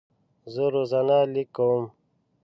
[0.53, 1.83] زه روزانه لیک کوم.